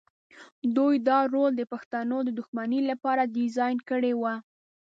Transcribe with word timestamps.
دوی 0.75 0.95
دا 1.09 1.19
رول 1.33 1.51
د 1.57 1.63
پښتنو 1.71 2.17
د 2.23 2.29
دښمنۍ 2.39 2.81
لپاره 2.89 3.31
ډیزاین 3.37 3.77
کړی 3.89 4.13
و. 4.21 4.23